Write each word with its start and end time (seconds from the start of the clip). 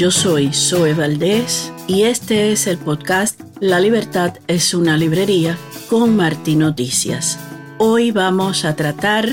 Yo 0.00 0.10
soy 0.10 0.50
Zoe 0.54 0.94
Valdés 0.94 1.74
y 1.86 2.04
este 2.04 2.52
es 2.52 2.66
el 2.66 2.78
podcast 2.78 3.38
La 3.60 3.80
Libertad 3.80 4.32
es 4.46 4.72
una 4.72 4.96
librería 4.96 5.58
con 5.90 6.16
Martín 6.16 6.60
Noticias. 6.60 7.38
Hoy 7.76 8.10
vamos 8.10 8.64
a 8.64 8.74
tratar 8.76 9.28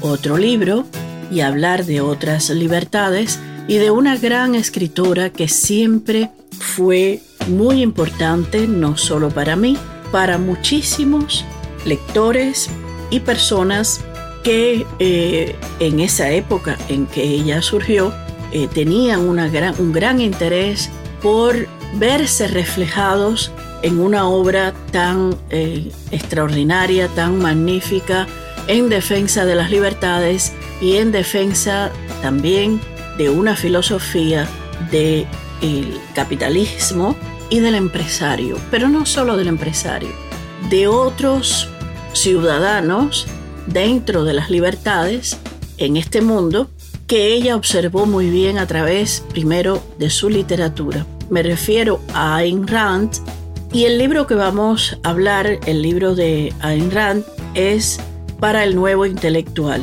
otro 0.00 0.36
libro 0.36 0.86
y 1.30 1.38
hablar 1.38 1.84
de 1.84 2.00
otras 2.00 2.50
libertades 2.50 3.38
y 3.68 3.76
de 3.76 3.92
una 3.92 4.16
gran 4.16 4.56
escritora 4.56 5.30
que 5.30 5.46
siempre 5.46 6.32
fue 6.50 7.20
muy 7.46 7.80
importante, 7.80 8.66
no 8.66 8.96
solo 8.96 9.28
para 9.28 9.54
mí, 9.54 9.76
para 10.10 10.36
muchísimos 10.36 11.44
lectores 11.84 12.68
y 13.10 13.20
personas 13.20 14.00
que 14.42 14.84
eh, 14.98 15.54
en 15.78 16.00
esa 16.00 16.32
época 16.32 16.76
en 16.88 17.06
que 17.06 17.22
ella 17.22 17.62
surgió 17.62 18.12
eh, 18.52 18.68
tenían 18.72 19.36
gran, 19.52 19.74
un 19.78 19.92
gran 19.92 20.20
interés 20.20 20.90
por 21.22 21.66
verse 21.94 22.48
reflejados 22.48 23.50
en 23.82 24.00
una 24.00 24.28
obra 24.28 24.72
tan 24.90 25.36
eh, 25.50 25.90
extraordinaria, 26.10 27.08
tan 27.08 27.38
magnífica, 27.38 28.26
en 28.66 28.88
defensa 28.88 29.44
de 29.44 29.54
las 29.54 29.70
libertades 29.70 30.52
y 30.80 30.96
en 30.96 31.12
defensa 31.12 31.90
también 32.22 32.80
de 33.16 33.30
una 33.30 33.56
filosofía 33.56 34.46
del 34.90 35.26
capitalismo 36.14 37.16
y 37.50 37.60
del 37.60 37.74
empresario, 37.74 38.56
pero 38.70 38.88
no 38.88 39.06
solo 39.06 39.36
del 39.36 39.48
empresario, 39.48 40.10
de 40.68 40.86
otros 40.86 41.68
ciudadanos 42.12 43.26
dentro 43.66 44.24
de 44.24 44.34
las 44.34 44.50
libertades 44.50 45.38
en 45.78 45.96
este 45.96 46.20
mundo 46.20 46.68
que 47.08 47.32
ella 47.32 47.56
observó 47.56 48.04
muy 48.04 48.28
bien 48.28 48.58
a 48.58 48.66
través 48.66 49.24
primero 49.30 49.82
de 49.98 50.10
su 50.10 50.28
literatura. 50.28 51.06
Me 51.30 51.42
refiero 51.42 52.02
a 52.12 52.36
Ayn 52.36 52.68
Rand 52.68 53.10
y 53.72 53.86
el 53.86 53.96
libro 53.96 54.26
que 54.26 54.34
vamos 54.34 54.98
a 55.02 55.08
hablar, 55.08 55.58
el 55.64 55.80
libro 55.80 56.14
de 56.14 56.52
Ayn 56.60 56.90
Rand, 56.90 57.24
es 57.54 57.98
Para 58.38 58.62
el 58.62 58.76
Nuevo 58.76 59.06
Intelectual. 59.06 59.82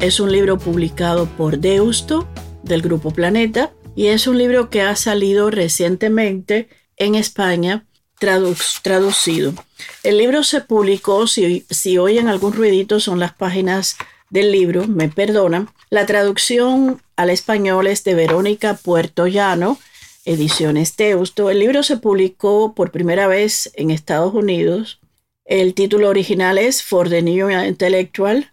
Es 0.00 0.20
un 0.20 0.30
libro 0.30 0.58
publicado 0.58 1.24
por 1.24 1.58
Deusto 1.58 2.28
del 2.62 2.82
Grupo 2.82 3.10
Planeta 3.10 3.72
y 3.94 4.08
es 4.08 4.26
un 4.26 4.36
libro 4.36 4.68
que 4.68 4.82
ha 4.82 4.96
salido 4.96 5.50
recientemente 5.50 6.68
en 6.98 7.14
España 7.14 7.86
traducido. 8.18 9.54
El 10.02 10.18
libro 10.18 10.44
se 10.44 10.60
publicó, 10.60 11.26
si, 11.26 11.64
si 11.70 11.96
oyen 11.96 12.28
algún 12.28 12.52
ruidito 12.52 13.00
son 13.00 13.18
las 13.18 13.32
páginas 13.32 13.96
del 14.30 14.52
libro, 14.52 14.86
me 14.86 15.08
perdonan. 15.08 15.68
La 15.90 16.06
traducción 16.06 17.00
al 17.16 17.30
español 17.30 17.86
es 17.86 18.04
de 18.04 18.14
Verónica 18.14 18.74
Puerto 18.74 19.26
Llano, 19.26 19.78
Ediciones 20.24 20.96
Teusto. 20.96 21.50
El 21.50 21.60
libro 21.60 21.82
se 21.82 21.96
publicó 21.96 22.74
por 22.74 22.90
primera 22.90 23.26
vez 23.26 23.70
en 23.74 23.90
Estados 23.90 24.34
Unidos. 24.34 25.00
El 25.44 25.74
título 25.74 26.08
original 26.08 26.58
es 26.58 26.82
For 26.82 27.08
the 27.08 27.22
New 27.22 27.50
Intellectual 27.50 28.50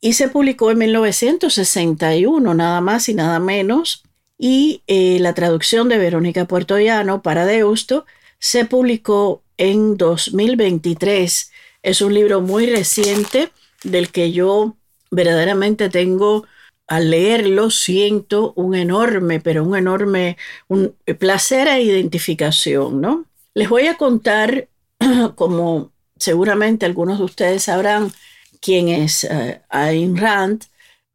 y 0.00 0.12
se 0.12 0.28
publicó 0.28 0.70
en 0.70 0.78
1961, 0.78 2.54
nada 2.54 2.80
más 2.80 3.08
y 3.08 3.14
nada 3.14 3.40
menos. 3.40 4.04
Y 4.38 4.82
eh, 4.86 5.18
la 5.20 5.34
traducción 5.34 5.88
de 5.88 5.98
Verónica 5.98 6.44
Puerto 6.44 6.78
Llano 6.78 7.22
para 7.22 7.46
Deusto 7.46 8.06
se 8.38 8.64
publicó 8.64 9.42
en 9.56 9.96
2023. 9.96 11.50
Es 11.82 12.00
un 12.00 12.14
libro 12.14 12.40
muy 12.40 12.66
reciente 12.66 13.50
del 13.82 14.10
que 14.10 14.32
yo 14.32 14.76
verdaderamente 15.10 15.88
tengo, 15.88 16.46
al 16.86 17.10
leerlo, 17.10 17.70
siento 17.70 18.52
un 18.54 18.74
enorme, 18.74 19.40
pero 19.40 19.64
un 19.64 19.76
enorme 19.76 20.36
placer 21.18 21.68
e 21.68 21.82
identificación, 21.82 23.00
¿no? 23.00 23.26
Les 23.54 23.68
voy 23.68 23.86
a 23.86 23.96
contar, 23.96 24.68
como 25.34 25.92
seguramente 26.16 26.86
algunos 26.86 27.18
de 27.18 27.24
ustedes 27.24 27.64
sabrán, 27.64 28.12
quién 28.60 28.88
es 28.88 29.24
uh, 29.24 29.58
Ayn 29.68 30.16
Rand. 30.16 30.64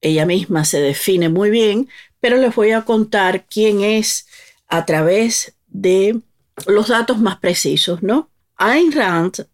Ella 0.01 0.25
misma 0.25 0.65
se 0.65 0.81
define 0.81 1.29
muy 1.29 1.49
bien, 1.49 1.89
pero 2.19 2.37
les 2.37 2.55
voy 2.55 2.71
a 2.71 2.83
contar 2.83 3.45
quién 3.45 3.81
es 3.81 4.27
a 4.67 4.85
través 4.85 5.55
de 5.67 6.19
los 6.67 6.89
datos 6.89 7.19
más 7.19 7.37
precisos, 7.37 8.03
¿no? 8.03 8.29
Ayn 8.57 8.91
Rand 8.91 9.47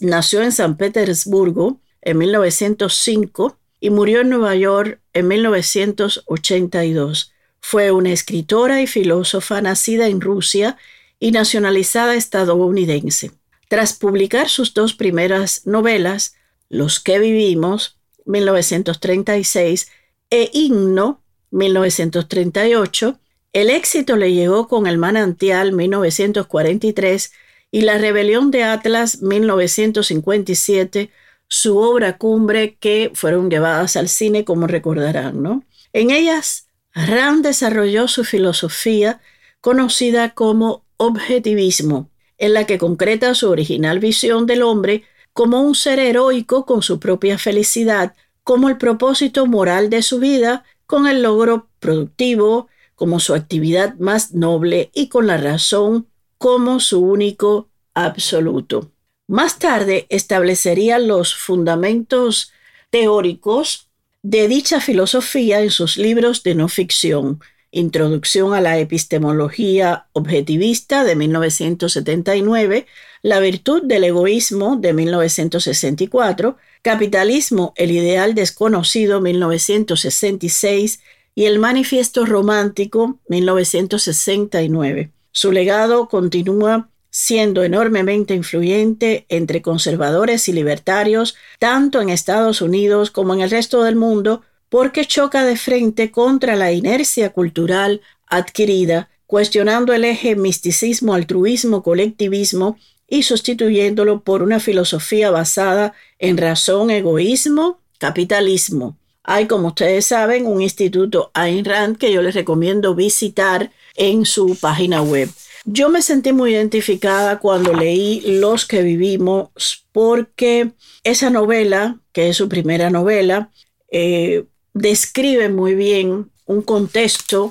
nació 0.00 0.42
en 0.42 0.52
San 0.52 0.76
Petersburgo 0.76 1.80
en 2.00 2.18
1905 2.18 3.58
y 3.82 3.90
murió 3.90 4.20
en 4.20 4.30
Nueva 4.30 4.54
York 4.54 5.00
en 5.12 5.26
1982. 5.26 7.32
Fue 7.60 7.90
una 7.90 8.12
escritora 8.12 8.80
y 8.80 8.86
filósofa 8.86 9.60
nacida 9.60 10.06
en 10.06 10.20
Rusia 10.20 10.76
y 11.18 11.32
nacionalizada 11.32 12.14
estadounidense. 12.14 13.32
Tras 13.68 13.94
publicar 13.94 14.48
sus 14.48 14.72
dos 14.72 14.94
primeras 14.94 15.66
novelas, 15.66 16.36
Los 16.68 17.00
que 17.00 17.18
vivimos, 17.18 17.98
1936, 18.24 19.88
e 20.30 20.48
Himno, 20.52 21.20
1938, 21.50 23.18
el 23.52 23.68
éxito 23.68 24.16
le 24.16 24.32
llegó 24.32 24.68
con 24.68 24.86
El 24.86 24.96
manantial 24.96 25.72
1943 25.72 27.32
y 27.72 27.80
La 27.80 27.98
rebelión 27.98 28.52
de 28.52 28.62
Atlas 28.62 29.22
1957, 29.22 31.10
su 31.54 31.76
obra 31.76 32.16
cumbre 32.16 32.78
que 32.80 33.10
fueron 33.12 33.50
llevadas 33.50 33.98
al 33.98 34.08
cine 34.08 34.42
como 34.42 34.66
recordarán, 34.66 35.42
¿no? 35.42 35.64
En 35.92 36.10
ellas, 36.10 36.66
Rand 36.94 37.44
desarrolló 37.44 38.08
su 38.08 38.24
filosofía 38.24 39.20
conocida 39.60 40.30
como 40.30 40.86
objetivismo, 40.96 42.08
en 42.38 42.54
la 42.54 42.64
que 42.64 42.78
concreta 42.78 43.34
su 43.34 43.50
original 43.50 43.98
visión 43.98 44.46
del 44.46 44.62
hombre 44.62 45.04
como 45.34 45.60
un 45.60 45.74
ser 45.74 45.98
heroico 45.98 46.64
con 46.64 46.80
su 46.80 46.98
propia 46.98 47.36
felicidad, 47.36 48.14
como 48.44 48.70
el 48.70 48.78
propósito 48.78 49.44
moral 49.44 49.90
de 49.90 50.00
su 50.00 50.20
vida, 50.20 50.64
con 50.86 51.06
el 51.06 51.20
logro 51.20 51.68
productivo, 51.80 52.68
como 52.94 53.20
su 53.20 53.34
actividad 53.34 53.94
más 53.98 54.32
noble 54.32 54.90
y 54.94 55.10
con 55.10 55.26
la 55.26 55.36
razón 55.36 56.06
como 56.38 56.80
su 56.80 57.04
único 57.04 57.68
absoluto. 57.92 58.91
Más 59.32 59.58
tarde 59.58 60.04
establecería 60.10 60.98
los 60.98 61.34
fundamentos 61.34 62.52
teóricos 62.90 63.88
de 64.22 64.46
dicha 64.46 64.78
filosofía 64.78 65.62
en 65.62 65.70
sus 65.70 65.96
libros 65.96 66.42
de 66.42 66.54
no 66.54 66.68
ficción, 66.68 67.40
Introducción 67.70 68.52
a 68.52 68.60
la 68.60 68.76
Epistemología 68.76 70.04
Objetivista 70.12 71.02
de 71.04 71.16
1979, 71.16 72.86
La 73.22 73.40
Virtud 73.40 73.84
del 73.84 74.04
Egoísmo 74.04 74.76
de 74.76 74.92
1964, 74.92 76.58
Capitalismo, 76.82 77.72
el 77.76 77.90
Ideal 77.90 78.34
Desconocido 78.34 79.22
1966 79.22 81.00
y 81.34 81.46
el 81.46 81.58
Manifiesto 81.58 82.26
Romántico 82.26 83.18
1969. 83.28 85.10
Su 85.30 85.52
legado 85.52 86.10
continúa 86.10 86.90
siendo 87.14 87.62
enormemente 87.62 88.34
influyente 88.34 89.26
entre 89.28 89.60
conservadores 89.60 90.48
y 90.48 90.54
libertarios, 90.54 91.36
tanto 91.58 92.00
en 92.00 92.08
Estados 92.08 92.62
Unidos 92.62 93.10
como 93.10 93.34
en 93.34 93.42
el 93.42 93.50
resto 93.50 93.84
del 93.84 93.96
mundo, 93.96 94.40
porque 94.70 95.04
choca 95.04 95.44
de 95.44 95.58
frente 95.58 96.10
contra 96.10 96.56
la 96.56 96.72
inercia 96.72 97.28
cultural 97.30 98.00
adquirida, 98.26 99.10
cuestionando 99.26 99.92
el 99.92 100.04
eje 100.04 100.36
misticismo, 100.36 101.12
altruismo, 101.12 101.82
colectivismo 101.82 102.78
y 103.06 103.24
sustituyéndolo 103.24 104.22
por 104.22 104.42
una 104.42 104.58
filosofía 104.58 105.30
basada 105.30 105.92
en 106.18 106.38
razón, 106.38 106.90
egoísmo, 106.90 107.78
capitalismo. 107.98 108.96
Hay, 109.22 109.46
como 109.46 109.68
ustedes 109.68 110.06
saben, 110.06 110.46
un 110.46 110.62
instituto 110.62 111.30
Ayn 111.34 111.66
Rand 111.66 111.98
que 111.98 112.10
yo 112.10 112.22
les 112.22 112.34
recomiendo 112.34 112.94
visitar 112.94 113.70
en 113.96 114.24
su 114.24 114.56
página 114.56 115.02
web. 115.02 115.28
Yo 115.64 115.88
me 115.88 116.02
sentí 116.02 116.32
muy 116.32 116.52
identificada 116.52 117.38
cuando 117.38 117.72
leí 117.72 118.20
Los 118.22 118.66
que 118.66 118.82
vivimos 118.82 119.86
porque 119.92 120.72
esa 121.04 121.30
novela, 121.30 122.00
que 122.12 122.28
es 122.28 122.36
su 122.36 122.48
primera 122.48 122.90
novela, 122.90 123.50
eh, 123.90 124.44
describe 124.74 125.48
muy 125.48 125.74
bien 125.74 126.30
un 126.46 126.62
contexto 126.62 127.50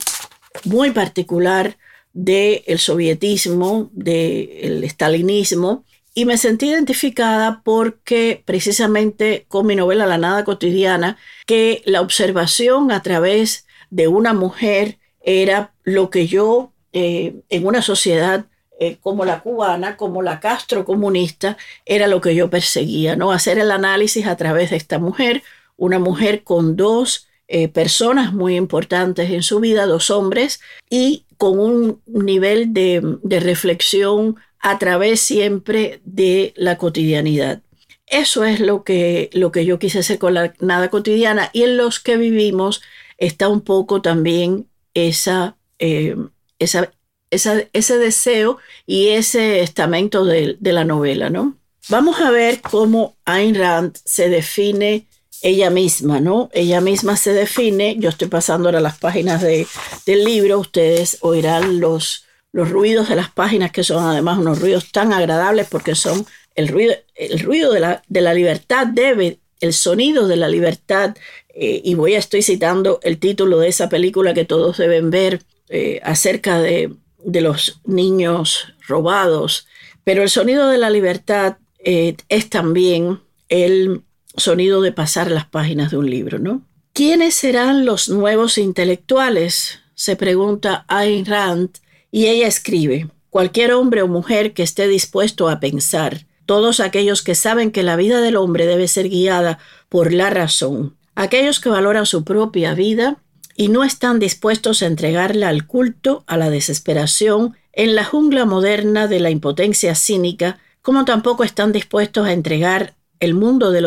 muy 0.65 0.91
particular 0.91 1.77
del 2.13 2.79
sovietismo, 2.79 3.89
del 3.93 4.83
stalinismo, 4.89 5.85
y 6.13 6.25
me 6.25 6.37
sentí 6.37 6.67
identificada 6.67 7.61
porque 7.63 8.43
precisamente 8.45 9.45
con 9.47 9.65
mi 9.65 9.77
novela 9.77 10.05
La 10.05 10.17
Nada 10.17 10.43
Cotidiana, 10.43 11.17
que 11.45 11.81
la 11.85 12.01
observación 12.01 12.91
a 12.91 13.01
través 13.01 13.65
de 13.89 14.09
una 14.09 14.33
mujer 14.33 14.99
era 15.21 15.73
lo 15.83 16.09
que 16.09 16.27
yo 16.27 16.73
eh, 16.93 17.35
en 17.49 17.65
una 17.65 17.81
sociedad 17.81 18.45
eh, 18.79 18.97
como 18.99 19.25
la 19.25 19.41
cubana, 19.41 19.95
como 19.95 20.21
la 20.23 20.39
Castro 20.39 20.85
comunista, 20.85 21.55
era 21.85 22.07
lo 22.07 22.19
que 22.19 22.33
yo 22.33 22.49
perseguía, 22.49 23.15
¿no? 23.15 23.31
Hacer 23.31 23.59
el 23.59 23.69
análisis 23.69 24.25
a 24.25 24.35
través 24.37 24.71
de 24.71 24.77
esta 24.77 24.97
mujer, 24.97 25.43
una 25.77 25.99
mujer 25.99 26.43
con 26.43 26.75
dos 26.75 27.27
eh, 27.47 27.67
personas 27.67 28.33
muy 28.33 28.55
importantes 28.55 29.29
en 29.29 29.43
su 29.43 29.59
vida, 29.59 29.85
dos 29.85 30.09
hombres, 30.09 30.61
y 30.89 31.25
con 31.37 31.59
un 31.59 32.01
nivel 32.05 32.73
de, 32.73 33.19
reflexión 33.23 34.37
a 34.59 34.79
través 34.79 35.19
siempre 35.19 36.01
de 36.05 36.53
la 36.55 36.77
cotidianidad. 36.77 37.61
Eso 38.07 38.45
es 38.45 38.61
lo 38.61 38.83
que, 38.83 39.29
lo 39.33 39.51
que 39.51 39.65
yo 39.65 39.79
quise 39.79 39.99
hacer 39.99 40.17
con 40.17 40.33
la 40.33 40.53
nada 40.59 40.89
cotidiana 40.89 41.49
y 41.51 41.63
en 41.63 41.77
los 41.77 41.99
que 41.99 42.15
vivimos 42.15 42.81
está 43.17 43.49
un 43.49 43.61
poco 43.61 44.01
también 44.01 44.67
esa, 44.93 45.57
eh, 45.77 46.15
ese 46.61 47.97
deseo 47.97 48.57
y 48.85 49.09
ese 49.09 49.61
estamento 49.61 50.25
de, 50.25 50.57
la 50.61 50.83
novela, 50.83 51.29
¿no? 51.29 51.57
Vamos 51.89 52.21
a 52.21 52.29
ver 52.29 52.61
cómo 52.61 53.15
Ayn 53.25 53.55
Rand 53.55 53.97
se 54.05 54.29
define 54.29 55.07
ella 55.41 55.69
misma, 55.71 56.19
¿no? 56.19 56.49
Ella 56.53 56.81
misma 56.81 57.17
se 57.17 57.33
define, 57.33 57.95
yo 57.97 58.09
estoy 58.09 58.27
pasando 58.27 58.67
ahora 58.69 58.79
las 58.79 58.99
páginas 58.99 59.41
de, 59.41 59.67
del 60.05 60.23
libro, 60.23 60.59
ustedes 60.59 61.17
oirán 61.21 61.79
los, 61.79 62.25
ruidos 62.53 63.09
de 63.09 63.15
las 63.15 63.31
páginas, 63.31 63.71
que 63.71 63.83
son 63.83 64.03
además 64.03 64.37
unos 64.37 64.59
ruidos 64.59 64.91
tan 64.91 65.13
agradables 65.13 65.67
porque 65.69 65.95
son 65.95 66.25
el 66.53 66.67
ruido, 66.67 66.93
el 67.15 67.39
ruido 67.39 67.71
de, 67.71 67.79
la, 67.79 68.03
de 68.07 68.21
la 68.21 68.33
libertad 68.33 68.87
debe, 68.87 69.39
el 69.61 69.73
sonido 69.73 70.27
de 70.27 70.35
la 70.35 70.49
libertad, 70.49 71.15
eh, 71.53 71.81
y 71.83 71.95
voy 71.95 72.15
a 72.15 72.19
estoy 72.19 72.41
citando 72.41 72.99
el 73.03 73.19
título 73.19 73.59
de 73.59 73.69
esa 73.69 73.89
película 73.89 74.33
que 74.33 74.45
todos 74.45 74.77
deben 74.77 75.09
ver 75.09 75.41
eh, 75.71 75.99
acerca 76.03 76.59
de, 76.59 76.93
los 77.23 77.81
niños 77.85 78.73
robados, 78.87 79.67
pero 80.03 80.21
el 80.23 80.29
sonido 80.29 80.69
de 80.69 80.77
la 80.77 80.89
libertad 80.89 81.57
eh, 81.79 82.15
es 82.29 82.49
también 82.49 83.19
el 83.49 84.01
sonido 84.35 84.81
de 84.81 84.91
pasar 84.91 85.31
las 85.31 85.45
páginas 85.45 85.91
de 85.91 85.97
un 85.97 86.09
libro, 86.09 86.39
¿no? 86.39 86.61
¿Quiénes 86.93 87.35
serán 87.35 87.85
los 87.85 88.09
nuevos 88.09 88.57
intelectuales? 88.57 89.81
se 90.01 90.15
pregunta 90.15 90.83
Ayn 90.87 91.27
Rand 91.27 91.69
y 92.11 92.25
ella 92.25 92.47
escribe, 92.47 93.07
cualquier 93.29 93.71
hombre 93.73 94.01
o 94.01 94.07
mujer 94.07 94.53
que 94.53 94.63
esté 94.63 94.87
dispuesto 94.87 95.47
a 95.47 95.59
pensar, 95.59 96.25
todos 96.47 96.79
aquellos 96.79 97.21
que 97.21 97.35
saben 97.35 97.69
que 97.69 97.83
la 97.83 97.95
vida 97.95 98.19
del 98.19 98.35
hombre 98.35 98.65
debe 98.65 98.87
ser 98.87 99.09
guiada 99.09 99.59
por 99.89 100.11
la 100.11 100.31
razón, 100.31 100.95
aquellos 101.13 101.59
que 101.59 101.69
valoran 101.69 102.07
su 102.07 102.23
propia 102.23 102.73
vida 102.73 103.21
y 103.55 103.69
no 103.69 103.83
están 103.83 104.19
dispuestos 104.19 104.81
a 104.81 104.87
entregarla 104.87 105.49
al 105.49 105.67
culto, 105.67 106.23
a 106.27 106.37
la 106.37 106.49
desesperación, 106.49 107.55
en 107.73 107.95
la 107.95 108.03
jungla 108.03 108.45
moderna 108.45 109.07
de 109.07 109.19
la 109.19 109.29
impotencia 109.29 109.95
cínica, 109.95 110.59
como 110.81 111.05
tampoco 111.05 111.43
están 111.43 111.71
dispuestos 111.71 112.27
a 112.27 112.33
entregar 112.33 112.95
el 113.19 113.35
mundo 113.35 113.71
del 113.71 113.85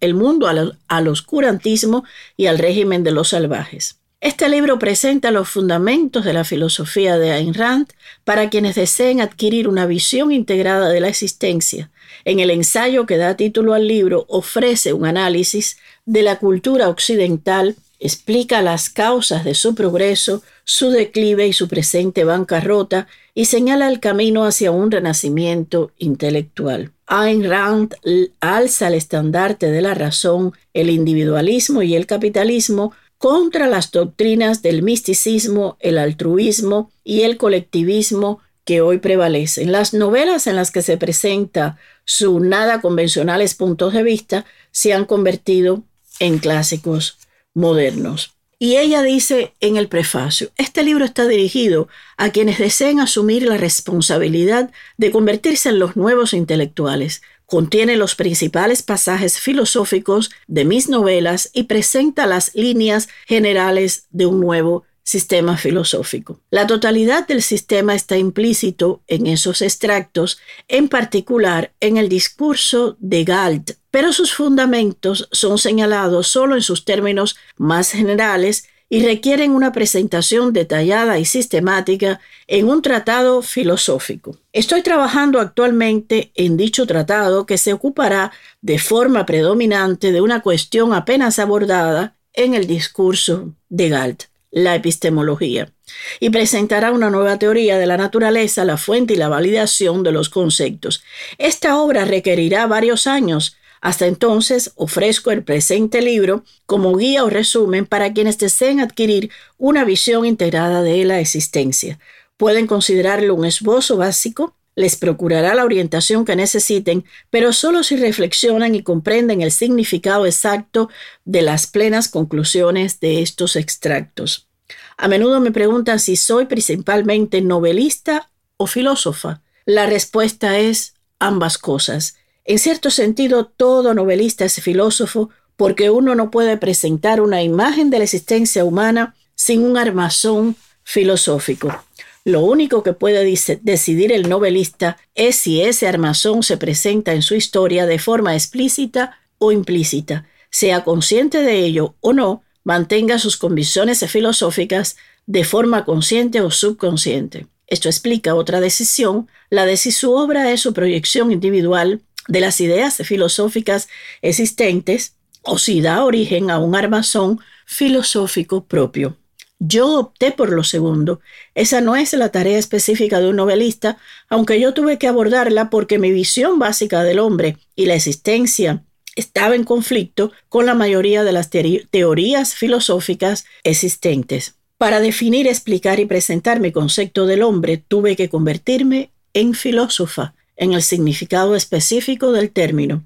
el 0.00 0.14
mundo 0.14 0.48
al, 0.48 1.08
oscurantismo 1.08 2.04
y 2.36 2.46
al 2.46 2.58
régimen 2.58 3.04
de 3.04 3.10
los 3.12 3.28
salvajes. 3.28 4.00
Este 4.22 4.48
libro 4.48 4.78
presenta 4.78 5.30
los 5.30 5.48
fundamentos 5.48 6.24
de 6.24 6.32
la 6.32 6.44
filosofía 6.44 7.16
de 7.16 7.32
Ayn 7.32 7.54
Rand 7.54 7.88
para 8.24 8.50
quienes 8.50 8.74
deseen 8.74 9.20
adquirir 9.20 9.68
una 9.68 9.86
visión 9.86 10.32
integrada 10.32 10.90
de 10.90 11.00
la 11.00 11.08
existencia. 11.08 11.90
En 12.24 12.38
el 12.38 12.50
ensayo 12.50 13.06
que 13.06 13.16
da 13.16 13.36
título 13.36 13.72
al 13.72 13.86
libro 13.86 14.26
ofrece 14.28 14.92
un 14.92 15.06
análisis 15.06 15.78
de 16.04 16.22
la 16.22 16.38
cultura 16.38 16.88
occidental, 16.88 17.76
explica 18.00 18.62
las 18.62 18.88
causas 18.88 19.44
de 19.44 19.54
su 19.54 19.74
progreso, 19.74 20.42
su 20.64 20.90
declive 20.90 21.46
y 21.46 21.52
su 21.52 21.68
presente 21.68 22.24
bancarrota 22.24 23.06
y 23.34 23.44
señala 23.44 23.88
el 23.88 24.00
camino 24.00 24.44
hacia 24.44 24.72
un 24.72 24.90
renacimiento 24.90 25.92
intelectual. 25.98 26.92
Ayn 27.06 27.48
Rand 27.48 27.94
alza 28.40 28.88
el 28.88 28.94
estandarte 28.94 29.70
de 29.70 29.82
la 29.82 29.94
razón, 29.94 30.52
el 30.72 30.90
individualismo 30.90 31.82
y 31.82 31.94
el 31.94 32.06
capitalismo 32.06 32.92
contra 33.18 33.66
las 33.66 33.90
doctrinas 33.90 34.62
del 34.62 34.82
misticismo, 34.82 35.76
el 35.80 35.98
altruismo 35.98 36.90
y 37.04 37.22
el 37.22 37.36
colectivismo 37.36 38.40
que 38.64 38.80
hoy 38.80 38.98
prevalecen. 38.98 39.72
Las 39.72 39.92
novelas 39.92 40.46
en 40.46 40.56
las 40.56 40.70
que 40.70 40.80
se 40.80 40.96
presenta 40.96 41.76
sus 42.04 42.40
nada 42.40 42.80
convencionales 42.80 43.54
puntos 43.54 43.92
de 43.92 44.02
vista 44.02 44.46
se 44.70 44.94
han 44.94 45.04
convertido 45.04 45.82
en 46.18 46.38
clásicos 46.38 47.18
modernos. 47.54 48.34
Y 48.62 48.76
ella 48.76 49.02
dice 49.02 49.54
en 49.60 49.78
el 49.78 49.88
prefacio, 49.88 50.50
este 50.58 50.82
libro 50.82 51.06
está 51.06 51.26
dirigido 51.26 51.88
a 52.18 52.28
quienes 52.28 52.58
deseen 52.58 53.00
asumir 53.00 53.42
la 53.44 53.56
responsabilidad 53.56 54.70
de 54.98 55.10
convertirse 55.10 55.70
en 55.70 55.78
los 55.78 55.96
nuevos 55.96 56.34
intelectuales. 56.34 57.22
Contiene 57.46 57.96
los 57.96 58.14
principales 58.14 58.82
pasajes 58.82 59.40
filosóficos 59.40 60.30
de 60.46 60.66
mis 60.66 60.90
novelas 60.90 61.48
y 61.54 61.64
presenta 61.64 62.26
las 62.26 62.54
líneas 62.54 63.08
generales 63.26 64.04
de 64.10 64.26
un 64.26 64.40
nuevo 64.40 64.84
sistema 65.02 65.56
filosófico. 65.56 66.40
La 66.50 66.66
totalidad 66.66 67.26
del 67.26 67.42
sistema 67.42 67.94
está 67.94 68.18
implícito 68.18 69.02
en 69.06 69.26
esos 69.26 69.62
extractos, 69.62 70.38
en 70.68 70.88
particular 70.88 71.72
en 71.80 71.96
el 71.96 72.08
discurso 72.08 72.96
de 73.00 73.24
Galt, 73.24 73.72
pero 73.90 74.12
sus 74.12 74.32
fundamentos 74.34 75.28
son 75.32 75.58
señalados 75.58 76.28
solo 76.28 76.54
en 76.56 76.62
sus 76.62 76.84
términos 76.84 77.36
más 77.56 77.90
generales 77.92 78.68
y 78.88 79.04
requieren 79.04 79.52
una 79.52 79.70
presentación 79.70 80.52
detallada 80.52 81.18
y 81.18 81.24
sistemática 81.24 82.20
en 82.48 82.68
un 82.68 82.82
tratado 82.82 83.40
filosófico. 83.40 84.36
Estoy 84.52 84.82
trabajando 84.82 85.38
actualmente 85.38 86.32
en 86.34 86.56
dicho 86.56 86.86
tratado 86.86 87.46
que 87.46 87.56
se 87.56 87.72
ocupará 87.72 88.32
de 88.60 88.80
forma 88.80 89.26
predominante 89.26 90.10
de 90.10 90.20
una 90.20 90.40
cuestión 90.42 90.92
apenas 90.92 91.38
abordada 91.38 92.16
en 92.32 92.54
el 92.54 92.66
discurso 92.66 93.54
de 93.68 93.88
Galt 93.88 94.24
la 94.50 94.74
epistemología, 94.74 95.72
y 96.18 96.30
presentará 96.30 96.90
una 96.92 97.10
nueva 97.10 97.38
teoría 97.38 97.78
de 97.78 97.86
la 97.86 97.96
naturaleza, 97.96 98.64
la 98.64 98.76
fuente 98.76 99.14
y 99.14 99.16
la 99.16 99.28
validación 99.28 100.02
de 100.02 100.12
los 100.12 100.28
conceptos. 100.28 101.02
Esta 101.38 101.78
obra 101.78 102.04
requerirá 102.04 102.66
varios 102.66 103.06
años. 103.06 103.56
Hasta 103.80 104.06
entonces 104.06 104.72
ofrezco 104.74 105.30
el 105.30 105.42
presente 105.42 106.02
libro 106.02 106.44
como 106.66 106.96
guía 106.96 107.24
o 107.24 107.30
resumen 107.30 107.86
para 107.86 108.12
quienes 108.12 108.38
deseen 108.38 108.80
adquirir 108.80 109.30
una 109.56 109.84
visión 109.84 110.26
integrada 110.26 110.82
de 110.82 111.04
la 111.04 111.20
existencia. 111.20 111.98
Pueden 112.36 112.66
considerarlo 112.66 113.34
un 113.34 113.44
esbozo 113.44 113.96
básico 113.96 114.54
les 114.76 114.96
procurará 114.96 115.54
la 115.54 115.64
orientación 115.64 116.24
que 116.24 116.36
necesiten, 116.36 117.04
pero 117.28 117.52
solo 117.52 117.82
si 117.82 117.96
reflexionan 117.96 118.74
y 118.74 118.82
comprenden 118.82 119.42
el 119.42 119.52
significado 119.52 120.26
exacto 120.26 120.88
de 121.24 121.42
las 121.42 121.66
plenas 121.66 122.08
conclusiones 122.08 123.00
de 123.00 123.20
estos 123.20 123.56
extractos. 123.56 124.48
A 124.96 125.08
menudo 125.08 125.40
me 125.40 125.50
preguntan 125.50 125.98
si 125.98 126.16
soy 126.16 126.46
principalmente 126.46 127.40
novelista 127.40 128.30
o 128.56 128.66
filósofa. 128.66 129.42
La 129.66 129.86
respuesta 129.86 130.58
es 130.58 130.94
ambas 131.18 131.58
cosas. 131.58 132.16
En 132.50 132.58
cierto 132.58 132.90
sentido, 132.90 133.46
todo 133.46 133.94
novelista 133.94 134.44
es 134.44 134.60
filósofo 134.60 135.30
porque 135.56 135.88
uno 135.88 136.16
no 136.16 136.32
puede 136.32 136.56
presentar 136.56 137.20
una 137.20 137.44
imagen 137.44 137.90
de 137.90 137.98
la 137.98 138.04
existencia 138.04 138.64
humana 138.64 139.14
sin 139.36 139.62
un 139.62 139.76
armazón 139.76 140.56
filosófico. 140.82 141.84
Lo 142.24 142.40
único 142.40 142.82
que 142.82 142.92
puede 142.92 143.24
decidir 143.62 144.10
el 144.10 144.28
novelista 144.28 144.96
es 145.14 145.36
si 145.36 145.62
ese 145.62 145.86
armazón 145.86 146.42
se 146.42 146.56
presenta 146.56 147.12
en 147.12 147.22
su 147.22 147.36
historia 147.36 147.86
de 147.86 148.00
forma 148.00 148.34
explícita 148.34 149.20
o 149.38 149.52
implícita. 149.52 150.26
Sea 150.50 150.82
consciente 150.82 151.42
de 151.42 151.60
ello 151.60 151.94
o 152.00 152.12
no, 152.12 152.42
mantenga 152.64 153.20
sus 153.20 153.36
convicciones 153.36 154.04
filosóficas 154.08 154.96
de 155.24 155.44
forma 155.44 155.84
consciente 155.84 156.40
o 156.40 156.50
subconsciente. 156.50 157.46
Esto 157.68 157.88
explica 157.88 158.34
otra 158.34 158.60
decisión, 158.60 159.28
la 159.50 159.64
de 159.66 159.76
si 159.76 159.92
su 159.92 160.12
obra 160.12 160.50
es 160.50 160.60
su 160.60 160.74
proyección 160.74 161.30
individual 161.30 162.00
de 162.30 162.40
las 162.40 162.60
ideas 162.60 162.96
filosóficas 163.04 163.88
existentes 164.22 165.16
o 165.42 165.58
si 165.58 165.80
da 165.80 166.04
origen 166.04 166.50
a 166.50 166.58
un 166.58 166.76
armazón 166.76 167.40
filosófico 167.66 168.64
propio. 168.64 169.16
Yo 169.58 169.98
opté 169.98 170.32
por 170.32 170.52
lo 170.52 170.64
segundo. 170.64 171.20
Esa 171.54 171.80
no 171.80 171.96
es 171.96 172.12
la 172.14 172.30
tarea 172.30 172.56
específica 172.56 173.20
de 173.20 173.28
un 173.28 173.36
novelista, 173.36 173.98
aunque 174.28 174.58
yo 174.60 174.72
tuve 174.72 174.96
que 174.96 175.08
abordarla 175.08 175.68
porque 175.68 175.98
mi 175.98 176.12
visión 176.12 176.58
básica 176.58 177.02
del 177.02 177.18
hombre 177.18 177.58
y 177.76 177.86
la 177.86 177.94
existencia 177.94 178.84
estaba 179.16 179.56
en 179.56 179.64
conflicto 179.64 180.32
con 180.48 180.66
la 180.66 180.74
mayoría 180.74 181.24
de 181.24 181.32
las 181.32 181.50
teorías 181.50 182.54
filosóficas 182.54 183.44
existentes. 183.64 184.54
Para 184.78 185.00
definir, 185.00 185.46
explicar 185.46 186.00
y 186.00 186.06
presentar 186.06 186.60
mi 186.60 186.72
concepto 186.72 187.26
del 187.26 187.42
hombre, 187.42 187.76
tuve 187.76 188.16
que 188.16 188.30
convertirme 188.30 189.10
en 189.34 189.52
filósofa, 189.52 190.34
en 190.60 190.74
el 190.74 190.82
significado 190.82 191.56
específico 191.56 192.30
del 192.30 192.50
término. 192.50 193.02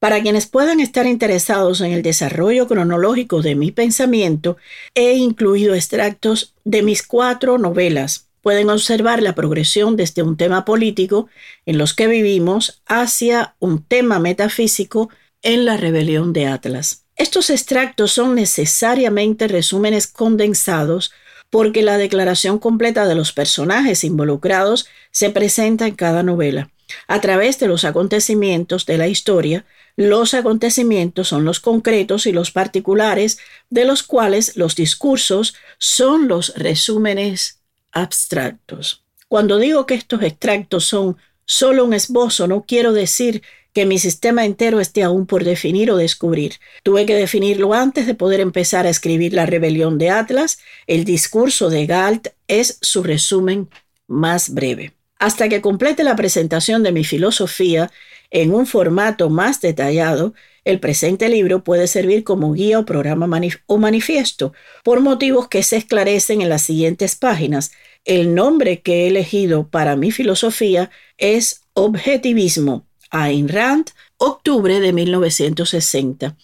Para 0.00 0.20
quienes 0.20 0.46
puedan 0.46 0.80
estar 0.80 1.06
interesados 1.06 1.80
en 1.80 1.92
el 1.92 2.02
desarrollo 2.02 2.66
cronológico 2.66 3.42
de 3.42 3.54
mi 3.54 3.70
pensamiento, 3.70 4.56
he 4.94 5.12
incluido 5.14 5.74
extractos 5.74 6.54
de 6.64 6.82
mis 6.82 7.06
cuatro 7.06 7.58
novelas. 7.58 8.28
Pueden 8.42 8.68
observar 8.68 9.22
la 9.22 9.34
progresión 9.34 9.96
desde 9.96 10.22
un 10.22 10.36
tema 10.36 10.64
político 10.64 11.28
en 11.64 11.78
los 11.78 11.94
que 11.94 12.06
vivimos 12.06 12.82
hacia 12.86 13.54
un 13.60 13.82
tema 13.82 14.18
metafísico 14.18 15.10
en 15.42 15.64
la 15.64 15.76
rebelión 15.76 16.32
de 16.32 16.46
Atlas. 16.46 17.04
Estos 17.16 17.48
extractos 17.50 18.12
son 18.12 18.34
necesariamente 18.34 19.46
resúmenes 19.46 20.06
condensados 20.06 21.12
porque 21.50 21.82
la 21.82 21.98
declaración 21.98 22.58
completa 22.58 23.06
de 23.06 23.14
los 23.14 23.32
personajes 23.32 24.04
involucrados 24.04 24.86
se 25.12 25.30
presenta 25.30 25.86
en 25.86 25.94
cada 25.94 26.22
novela. 26.22 26.70
A 27.08 27.20
través 27.20 27.58
de 27.58 27.68
los 27.68 27.84
acontecimientos 27.84 28.86
de 28.86 28.98
la 28.98 29.08
historia, 29.08 29.64
los 29.96 30.34
acontecimientos 30.34 31.28
son 31.28 31.44
los 31.44 31.60
concretos 31.60 32.26
y 32.26 32.32
los 32.32 32.50
particulares, 32.50 33.38
de 33.70 33.84
los 33.84 34.02
cuales 34.02 34.56
los 34.56 34.74
discursos 34.74 35.54
son 35.78 36.28
los 36.28 36.54
resúmenes 36.56 37.60
abstractos. 37.92 39.04
Cuando 39.28 39.58
digo 39.58 39.86
que 39.86 39.94
estos 39.94 40.22
extractos 40.22 40.84
son 40.84 41.16
solo 41.44 41.84
un 41.84 41.94
esbozo, 41.94 42.46
no 42.46 42.64
quiero 42.66 42.92
decir 42.92 43.42
que 43.72 43.86
mi 43.86 43.98
sistema 43.98 44.44
entero 44.44 44.80
esté 44.80 45.02
aún 45.02 45.26
por 45.26 45.44
definir 45.44 45.90
o 45.90 45.96
descubrir. 45.96 46.54
Tuve 46.84 47.06
que 47.06 47.16
definirlo 47.16 47.74
antes 47.74 48.06
de 48.06 48.14
poder 48.14 48.40
empezar 48.40 48.86
a 48.86 48.90
escribir 48.90 49.34
La 49.34 49.46
rebelión 49.46 49.98
de 49.98 50.10
Atlas. 50.10 50.58
El 50.86 51.04
discurso 51.04 51.68
de 51.70 51.86
Galt 51.86 52.28
es 52.46 52.78
su 52.80 53.02
resumen 53.02 53.68
más 54.06 54.54
breve. 54.54 54.94
Hasta 55.18 55.48
que 55.48 55.60
complete 55.60 56.04
la 56.04 56.16
presentación 56.16 56.82
de 56.82 56.92
mi 56.92 57.04
filosofía 57.04 57.90
en 58.30 58.52
un 58.52 58.66
formato 58.66 59.30
más 59.30 59.60
detallado, 59.60 60.34
el 60.64 60.80
presente 60.80 61.28
libro 61.28 61.62
puede 61.62 61.86
servir 61.86 62.24
como 62.24 62.52
guía 62.52 62.78
o 62.78 62.86
programa 62.86 63.28
o 63.66 63.78
manifiesto, 63.78 64.52
por 64.82 65.00
motivos 65.00 65.48
que 65.48 65.62
se 65.62 65.76
esclarecen 65.76 66.40
en 66.40 66.48
las 66.48 66.62
siguientes 66.62 67.16
páginas. 67.16 67.72
El 68.04 68.34
nombre 68.34 68.80
que 68.80 69.04
he 69.04 69.08
elegido 69.08 69.68
para 69.68 69.94
mi 69.94 70.10
filosofía 70.10 70.90
es 71.18 71.62
Objetivismo, 71.74 72.86
Ayn 73.10 73.48
Rand, 73.48 73.90
octubre 74.16 74.80
de 74.80 74.92
1960. 74.92 76.36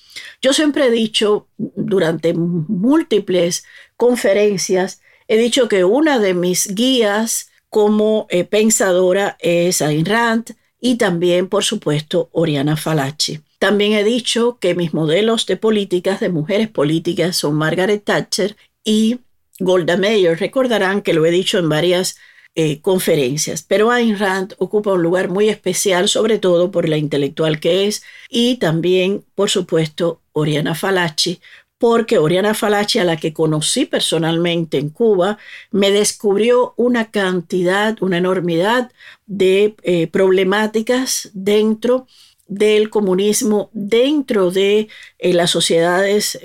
Yo 0.43 0.53
siempre 0.53 0.87
he 0.87 0.91
dicho 0.91 1.49
durante 1.57 2.35
múltiples 2.35 3.65
conferencias, 3.97 5.01
he 5.29 5.39
dicho 5.39 5.69
que 5.69 5.85
una 5.85 6.19
de 6.19 6.35
mis 6.35 6.75
guías 6.75 7.50
como 7.71 8.27
eh, 8.29 8.45
pensadora 8.45 9.37
es 9.41 9.81
Ayn 9.81 10.05
Rand 10.05 10.57
y 10.81 10.97
también, 10.97 11.49
por 11.49 11.65
supuesto, 11.65 12.29
Oriana 12.33 12.77
Falaci. 12.77 13.41
También 13.59 13.93
he 13.93 14.05
dicho 14.05 14.59
que 14.61 14.75
mis 14.75 14.93
modelos 14.93 15.47
de 15.47 15.57
políticas, 15.57 16.21
de 16.21 16.31
mujeres 16.31 16.69
políticas, 16.69 17.37
son 17.37 17.55
Margaret 17.55 18.03
Thatcher 18.05 18.57
y 18.85 19.21
Golda 19.59 19.97
Meir. 19.97 20.39
Recordarán 20.39 21.03
que 21.03 21.13
lo 21.13 21.25
he 21.27 21.31
dicho 21.31 21.59
en 21.59 21.69
varias 21.69 22.17
eh, 22.57 22.81
conferencias. 22.81 23.63
Pero 23.63 23.93
Ayn 23.93 24.19
Rand 24.19 24.55
ocupa 24.59 24.93
un 24.93 25.03
lugar 25.03 25.29
muy 25.29 25.49
especial, 25.49 26.09
sobre 26.09 26.39
todo 26.39 26.73
por 26.73 26.89
la 26.89 26.97
intelectual 26.97 27.61
que 27.61 27.87
es, 27.87 28.03
y 28.29 28.57
también, 28.57 29.25
por 29.37 29.51
supuesto, 29.51 30.21
Oriana 30.33 30.75
Falaci, 30.75 31.41
porque 31.81 32.19
Oriana 32.19 32.55
Falaci, 32.55 32.99
a 32.99 33.05
la 33.05 33.17
que 33.17 33.33
conocí 33.33 33.87
personalmente 33.87 34.79
en 34.79 34.91
Cuba, 34.91 35.39
me 35.73 35.91
descubrió 35.91 36.75
una 36.77 37.11
cantidad, 37.11 37.97
una 38.03 38.19
enormidad 38.19 38.93
de 39.27 39.75
eh, 39.83 40.07
problemáticas 40.07 41.31
dentro 41.33 42.07
del 42.47 42.91
comunismo, 42.91 43.71
dentro 43.73 44.51
de 44.51 44.89
eh, 45.19 45.33
las 45.33 45.51
sociedades 45.51 46.39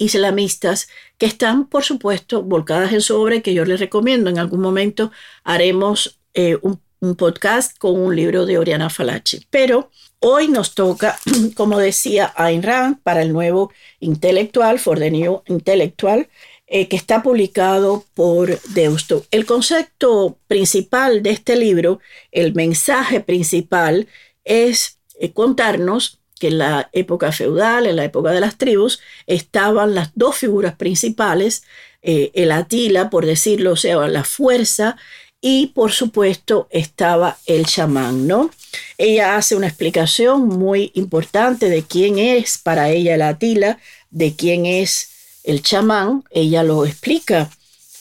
islamistas 0.00 0.88
que 1.18 1.26
están, 1.26 1.68
por 1.68 1.84
supuesto, 1.84 2.42
volcadas 2.42 2.92
en 2.92 3.34
y 3.36 3.42
que 3.42 3.54
yo 3.54 3.64
les 3.64 3.78
recomiendo. 3.78 4.30
En 4.30 4.38
algún 4.38 4.60
momento 4.60 5.12
haremos 5.44 6.18
eh, 6.32 6.58
un, 7.00 7.16
podcast 7.16 7.76
con 7.78 8.00
un 8.00 8.14
libro 8.14 8.46
de 8.46 8.58
Oriana 8.58 8.90
Falaci. 8.90 9.46
Pero 9.50 9.90
hoy 10.20 10.48
nos 10.48 10.74
toca, 10.74 11.18
como 11.56 11.78
decía 11.78 12.32
Ayn 12.36 12.62
Rand, 12.62 13.02
para 13.02 13.22
el 13.22 13.32
nuevo 13.32 13.72
intelectual, 14.00 14.78
For 14.78 14.98
the 14.98 15.10
New 15.10 15.42
Intellectual, 15.46 16.28
eh, 16.66 16.86
que 16.86 16.96
está 16.96 17.22
publicado 17.22 18.04
por 18.14 18.60
Deusto. 18.70 19.26
El 19.32 19.44
concepto 19.44 20.38
principal 20.46 21.22
de 21.22 21.30
este 21.30 21.56
libro, 21.56 21.98
el 22.30 22.54
mensaje 22.54 23.20
principal, 23.20 24.06
es 24.44 25.00
eh, 25.18 25.32
contarnos 25.32 26.20
que 26.38 26.48
en 26.48 26.58
la 26.58 26.88
época 26.92 27.32
feudal, 27.32 27.86
en 27.86 27.96
la 27.96 28.04
época 28.04 28.30
de 28.30 28.40
las 28.40 28.56
tribus, 28.56 29.00
estaban 29.26 29.94
las 29.94 30.12
dos 30.14 30.36
figuras 30.36 30.76
principales, 30.76 31.64
eh, 32.02 32.30
el 32.34 32.50
Atila, 32.50 33.10
por 33.10 33.26
decirlo, 33.26 33.72
o 33.72 33.76
sea, 33.76 34.08
la 34.08 34.24
fuerza, 34.24 34.96
y 35.40 35.68
por 35.68 35.92
supuesto 35.92 36.68
estaba 36.70 37.38
el 37.46 37.66
chamán, 37.66 38.26
¿no? 38.26 38.50
Ella 38.98 39.36
hace 39.36 39.56
una 39.56 39.68
explicación 39.68 40.48
muy 40.48 40.90
importante 40.94 41.68
de 41.68 41.82
quién 41.82 42.18
es 42.18 42.58
para 42.58 42.90
ella 42.90 43.14
el 43.14 43.22
Atila, 43.22 43.78
de 44.10 44.34
quién 44.36 44.66
es 44.66 45.10
el 45.44 45.62
chamán, 45.62 46.24
ella 46.30 46.62
lo 46.62 46.84
explica 46.84 47.50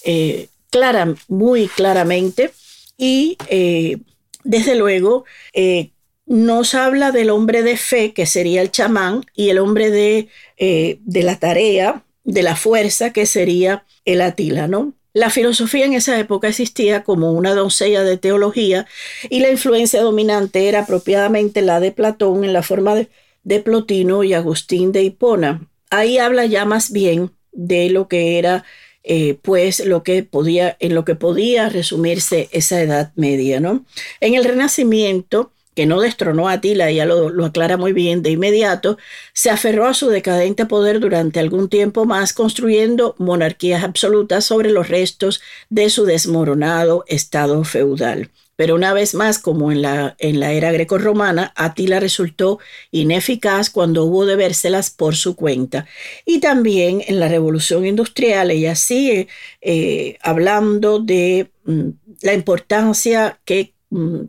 eh, 0.04 0.48
clara, 0.70 1.16
muy 1.28 1.68
claramente, 1.68 2.52
y 2.98 3.38
eh, 3.48 3.98
desde 4.44 4.76
luego 4.76 5.24
nos 6.30 6.76
habla 6.76 7.12
del 7.12 7.32
hombre 7.32 7.64
de 7.64 7.76
fe, 7.76 8.14
que 8.14 8.28
sería 8.28 8.62
el 8.62 8.70
chamán, 8.70 9.26
y 9.36 9.50
el 9.50 9.58
hombre 9.58 9.90
de, 9.90 10.30
eh, 10.58 11.00
de 11.02 11.24
la 11.24 11.40
tarea, 11.40 12.04
de 12.24 12.44
la 12.44 12.56
fuerza, 12.56 13.12
que 13.12 13.26
sería 13.26 13.84
el 14.06 14.22
Atila, 14.22 14.68
¿no? 14.68 14.94
La 15.20 15.30
filosofía 15.30 15.84
en 15.84 15.92
esa 15.92 16.18
época 16.18 16.48
existía 16.48 17.04
como 17.04 17.34
una 17.34 17.54
doncella 17.54 18.04
de 18.04 18.16
teología 18.16 18.88
y 19.30 19.42
la 19.42 19.52
influencia 19.52 20.02
dominante 20.02 20.70
era 20.70 20.84
apropiadamente 20.84 21.62
la 21.62 21.82
de 21.82 21.92
Platón 21.92 22.46
en 22.46 22.54
la 22.54 22.64
forma 22.64 22.96
de, 22.96 23.60
Plotino 23.60 24.24
y 24.24 24.34
Agustín 24.34 24.94
de 24.94 25.04
Hipona. 25.04 25.68
Ahí 25.90 26.20
habla 26.20 26.46
ya 26.46 26.64
más 26.64 26.94
bien 26.94 27.32
de 27.52 27.90
lo 27.90 28.08
que 28.08 28.40
era 28.40 28.64
eh, 29.04 29.38
pues 29.42 29.86
lo 29.86 30.04
que 30.04 30.24
podía, 30.24 30.78
en 30.80 30.96
lo 30.96 31.04
que 31.04 31.16
podía 31.16 31.68
resumirse 31.68 32.48
esa 32.54 32.82
Edad 32.82 33.12
Media, 33.16 33.60
¿no? 33.60 33.84
En 34.22 34.36
el 34.36 34.46
Renacimiento, 34.46 35.52
que 35.80 35.86
no 35.86 36.02
destronó 36.02 36.50
a 36.50 36.54
Atila, 36.56 36.92
ya 36.92 37.06
lo, 37.06 37.30
lo, 37.30 37.46
aclara 37.46 37.78
muy 37.78 37.94
bien 37.94 38.22
de 38.22 38.32
inmediato, 38.32 38.98
se 39.32 39.50
aferró 39.50 39.88
a 39.88 39.94
su 39.94 40.10
decadente 40.10 40.66
poder 40.66 41.00
durante 41.00 41.40
algún 41.40 41.70
tiempo 41.70 42.04
más, 42.04 42.34
construyendo 42.34 43.16
monarquías 43.18 43.86
absolutas 43.86 44.44
sobre 44.44 44.72
los 44.72 44.90
restos 44.90 45.40
de 45.70 45.90
su 45.90 46.04
desmoronado 46.04 47.06
estado 47.08 47.64
feudal. 47.64 48.30
Pero 48.58 48.76
una 48.76 48.92
vez 48.92 49.14
más, 49.16 49.40
como 49.40 49.72
en 49.72 49.82
la, 49.82 50.18
en 50.20 50.42
la 50.42 50.52
era 50.52 50.74
grecorromana, 50.74 51.54
Atila 51.56 52.02
resultó 52.02 52.60
ineficaz 52.92 53.70
cuando 53.70 54.04
hubo 54.04 54.26
de 54.26 54.36
vérselas 54.36 54.90
por 54.90 55.16
su 55.16 55.38
cuenta. 55.38 55.88
Y 56.26 56.42
también 56.42 57.02
en 57.08 57.22
la 57.22 57.30
revolución 57.30 57.86
industrial, 57.86 58.52
ella 58.52 58.76
sigue 58.76 59.30
eh, 59.62 60.18
hablando 60.22 61.00
de 61.00 61.52
mm, 61.64 61.90
la 62.22 62.34
importancia 62.34 63.40
que 63.46 63.76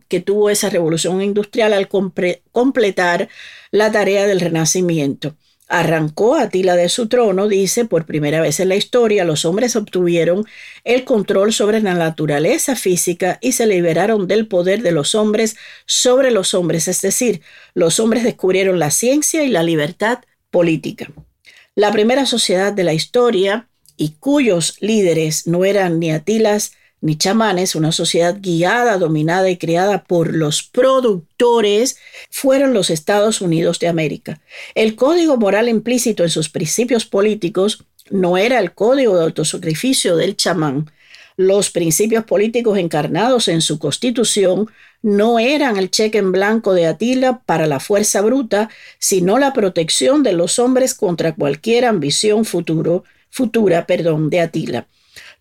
que 0.08 0.20
tuvo 0.20 0.50
esa 0.50 0.70
revolución 0.70 1.20
industrial 1.22 1.72
al 1.72 1.88
completar 1.88 3.28
la 3.70 3.92
tarea 3.92 4.26
del 4.26 4.40
renacimiento. 4.40 5.34
Arrancó 5.68 6.34
Atila 6.34 6.74
de 6.74 6.88
su 6.88 7.06
trono, 7.06 7.46
dice, 7.46 7.84
por 7.84 8.04
primera 8.04 8.40
vez 8.40 8.58
en 8.58 8.70
la 8.70 8.74
historia, 8.74 9.24
los 9.24 9.44
hombres 9.44 9.76
obtuvieron 9.76 10.44
el 10.82 11.04
control 11.04 11.52
sobre 11.52 11.80
la 11.80 11.94
naturaleza 11.94 12.74
física 12.74 13.38
y 13.40 13.52
se 13.52 13.68
liberaron 13.68 14.26
del 14.26 14.48
poder 14.48 14.82
de 14.82 14.90
los 14.90 15.14
hombres 15.14 15.56
sobre 15.86 16.32
los 16.32 16.54
hombres, 16.54 16.88
es 16.88 17.00
decir, 17.02 17.42
los 17.74 18.00
hombres 18.00 18.24
descubrieron 18.24 18.80
la 18.80 18.90
ciencia 18.90 19.44
y 19.44 19.48
la 19.48 19.62
libertad 19.62 20.18
política. 20.50 21.12
La 21.76 21.92
primera 21.92 22.26
sociedad 22.26 22.72
de 22.72 22.82
la 22.82 22.92
historia, 22.92 23.68
y 23.96 24.16
cuyos 24.18 24.76
líderes 24.80 25.46
no 25.46 25.64
eran 25.64 26.00
ni 26.00 26.10
Atilas 26.10 26.72
ni 27.00 27.16
chamanes, 27.16 27.74
una 27.74 27.92
sociedad 27.92 28.36
guiada, 28.40 28.98
dominada 28.98 29.48
y 29.50 29.56
creada 29.56 30.04
por 30.04 30.34
los 30.34 30.62
productores, 30.62 31.96
fueron 32.30 32.74
los 32.74 32.90
Estados 32.90 33.40
Unidos 33.40 33.78
de 33.78 33.88
América. 33.88 34.40
El 34.74 34.96
código 34.96 35.36
moral 35.36 35.68
implícito 35.68 36.22
en 36.22 36.30
sus 36.30 36.50
principios 36.50 37.06
políticos 37.06 37.84
no 38.10 38.36
era 38.36 38.58
el 38.58 38.72
código 38.72 39.16
de 39.16 39.24
autosacrificio 39.24 40.16
del 40.16 40.36
chamán. 40.36 40.90
Los 41.36 41.70
principios 41.70 42.24
políticos 42.24 42.76
encarnados 42.76 43.48
en 43.48 43.62
su 43.62 43.78
constitución 43.78 44.68
no 45.00 45.38
eran 45.38 45.78
el 45.78 45.90
cheque 45.90 46.18
en 46.18 46.32
blanco 46.32 46.74
de 46.74 46.86
Atila 46.86 47.40
para 47.46 47.66
la 47.66 47.80
fuerza 47.80 48.20
bruta, 48.20 48.68
sino 48.98 49.38
la 49.38 49.54
protección 49.54 50.22
de 50.22 50.34
los 50.34 50.58
hombres 50.58 50.92
contra 50.92 51.34
cualquier 51.34 51.86
ambición 51.86 52.44
futura 52.44 53.86
perdón, 53.86 54.28
de 54.28 54.40
Atila. 54.40 54.86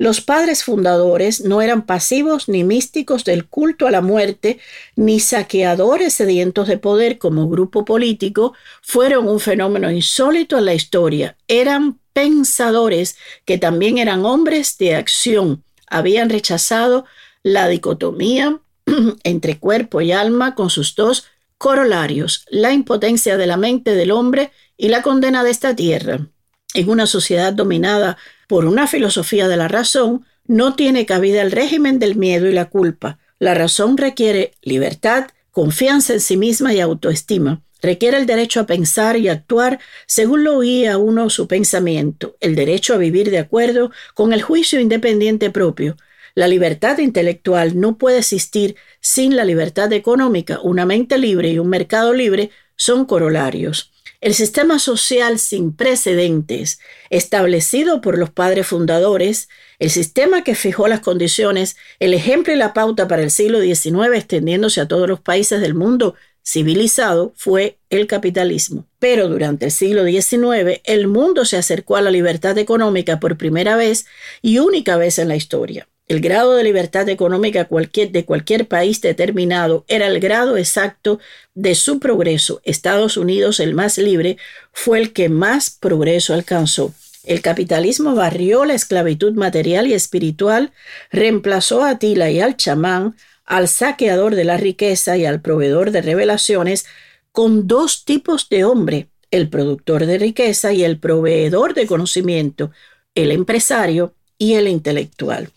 Los 0.02 0.22
padres 0.22 0.64
fundadores 0.64 1.42
no 1.42 1.62
eran 1.62 1.86
pasivos 1.86 2.48
ni 2.48 2.64
místicos 2.64 3.26
del 3.26 3.48
culto 3.48 3.86
a 3.86 3.92
la 3.92 4.00
muerte, 4.00 4.58
ni 4.96 5.20
saqueadores 5.20 6.14
sedientos 6.14 6.70
de 6.70 6.78
poder 6.78 7.18
como 7.18 7.50
grupo 7.50 7.84
político, 7.84 8.54
fueron 8.82 9.28
un 9.28 9.42
fenómeno 9.42 9.92
insólito 9.92 10.58
en 10.58 10.66
la 10.66 10.74
historia. 10.74 11.36
Eran 11.50 12.00
pensadores 12.14 13.18
que 13.44 13.58
también 13.58 13.98
eran 13.98 14.24
hombres 14.24 14.78
de 14.78 14.96
acción. 14.96 15.66
Habían 15.88 16.30
rechazado 16.30 17.04
la 17.44 17.68
dicotomía 17.68 18.58
entre 19.24 19.60
cuerpo 19.60 20.00
y 20.00 20.14
alma 20.14 20.56
con 20.56 20.70
sus 20.70 20.96
dos 20.96 21.26
corolarios, 21.58 22.46
la 22.50 22.72
impotencia 22.72 23.36
de 23.36 23.48
la 23.48 23.58
mente 23.58 23.96
del 23.96 24.12
hombre 24.12 24.54
y 24.78 24.88
la 24.88 25.02
condena 25.02 25.44
de 25.44 25.52
esta 25.52 25.76
tierra. 25.76 26.26
En 26.74 26.90
una 26.90 27.06
sociedad 27.06 27.52
dominada 27.52 28.18
por 28.50 28.66
una 28.66 28.88
filosofía 28.88 29.48
de 29.48 29.58
la 29.58 29.68
razón, 29.68 30.26
no 30.48 30.74
tiene 30.76 31.06
cabida 31.06 31.44
el 31.44 31.52
régimen 31.52 32.00
del 32.00 32.16
miedo 32.16 32.48
y 32.48 32.52
la 32.52 32.66
culpa. 32.66 33.20
La 33.38 33.54
razón 33.54 33.96
requiere 33.96 34.54
libertad, 34.64 35.28
confianza 35.52 36.14
en 36.14 36.20
sí 36.20 36.36
misma 36.36 36.74
y 36.74 36.80
autoestima. 36.80 37.62
Requiere 37.80 38.18
el 38.18 38.26
derecho 38.26 38.60
a 38.60 38.66
pensar 38.66 39.18
y 39.18 39.28
actuar 39.28 39.80
según 40.08 40.44
lo 40.44 40.58
oía 40.58 40.98
uno 40.98 41.30
su 41.30 41.48
pensamiento, 41.48 42.38
el 42.40 42.56
derecho 42.56 42.96
a 42.96 42.98
vivir 42.98 43.30
de 43.30 43.38
acuerdo 43.38 43.92
con 44.16 44.34
el 44.34 44.42
juicio 44.42 44.80
independiente 44.80 45.52
propio. 45.52 45.96
La 46.34 46.48
libertad 46.48 46.98
intelectual 46.98 47.80
no 47.80 48.00
puede 48.00 48.18
existir 48.18 48.78
sin 49.00 49.36
la 49.36 49.46
libertad 49.46 49.94
económica. 49.94 50.60
Una 50.64 50.88
mente 50.88 51.20
libre 51.20 51.52
y 51.52 51.60
un 51.60 51.70
mercado 51.70 52.14
libre 52.14 52.50
son 52.76 53.06
corolarios. 53.06 53.92
El 54.22 54.34
sistema 54.34 54.80
social 54.80 55.40
sin 55.40 55.74
precedentes, 55.74 56.82
establecido 57.10 58.02
por 58.02 58.18
los 58.18 58.30
padres 58.30 58.68
fundadores, 58.68 59.48
el 59.80 59.90
sistema 59.90 60.44
que 60.44 60.56
fijó 60.56 60.90
las 60.90 61.00
condiciones, 61.00 61.78
el 62.00 62.14
ejemplo 62.14 62.52
y 62.52 62.58
la 62.58 62.74
pauta 62.74 63.08
para 63.08 63.24
el 63.24 63.32
siglo 63.32 63.62
XIX 63.62 64.14
extendiéndose 64.14 64.82
a 64.82 64.90
todos 64.90 65.08
los 65.08 65.22
países 65.22 65.62
del 65.62 65.74
mundo 65.74 66.16
civilizado, 66.46 67.32
fue 67.38 67.80
el 67.90 68.08
capitalismo. 68.08 68.86
Pero 69.00 69.30
durante 69.30 69.66
el 69.66 69.72
siglo 69.72 70.04
XIX 70.04 70.82
el 70.84 71.08
mundo 71.08 71.46
se 71.46 71.56
acercó 71.56 71.96
a 71.96 72.02
la 72.02 72.12
libertad 72.12 72.58
económica 72.58 73.22
por 73.22 73.38
primera 73.38 73.78
vez 73.78 74.06
y 74.42 74.60
única 74.60 74.98
vez 74.98 75.18
en 75.18 75.30
la 75.30 75.38
historia. 75.38 75.88
El 76.10 76.22
grado 76.22 76.56
de 76.56 76.64
libertad 76.64 77.08
económica 77.08 77.70
de 77.70 78.26
cualquier 78.26 78.68
país 78.68 79.00
determinado 79.00 79.86
era 79.88 80.08
el 80.08 80.20
grado 80.20 80.58
exacto 80.58 81.20
de 81.54 81.76
su 81.76 82.00
progreso. 82.00 82.62
Estados 82.64 83.16
Unidos, 83.16 83.60
el 83.60 83.76
más 83.76 84.00
libre, 84.00 84.38
fue 84.74 84.98
el 84.98 85.14
que 85.14 85.30
más 85.30 85.70
progreso 85.70 86.34
alcanzó. 86.34 86.96
El 87.24 87.44
capitalismo 87.44 88.16
barrió 88.16 88.66
la 88.66 88.74
esclavitud 88.74 89.34
material 89.34 89.86
y 89.86 89.94
espiritual, 89.94 90.72
reemplazó 91.12 91.84
a 91.84 92.00
Tila 92.00 92.32
y 92.32 92.42
al 92.42 92.58
chamán, 92.58 93.16
al 93.46 93.68
saqueador 93.68 94.34
de 94.34 94.46
la 94.46 94.58
riqueza 94.58 95.16
y 95.16 95.26
al 95.26 95.42
proveedor 95.42 95.92
de 95.92 96.02
revelaciones, 96.02 96.88
con 97.32 97.68
dos 97.68 98.04
tipos 98.04 98.50
de 98.50 98.66
hombre, 98.66 99.10
el 99.30 99.48
productor 99.48 100.08
de 100.08 100.18
riqueza 100.18 100.74
y 100.74 100.84
el 100.84 100.98
proveedor 100.98 101.76
de 101.76 101.86
conocimiento, 101.86 102.72
el 103.14 103.32
empresario 103.32 104.16
y 104.40 104.56
el 104.56 104.68
intelectual. 104.68 105.52